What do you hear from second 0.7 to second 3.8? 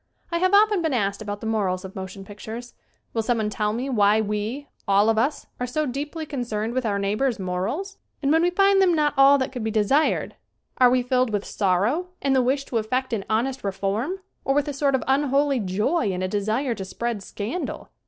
been asked about the morals of motion pictures. Will someone tell